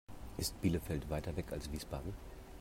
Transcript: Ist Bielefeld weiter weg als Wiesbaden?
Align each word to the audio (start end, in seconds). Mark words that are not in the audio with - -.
Ist 0.37 0.59
Bielefeld 0.63 1.11
weiter 1.11 1.35
weg 1.35 1.51
als 1.51 1.71
Wiesbaden? 1.71 2.13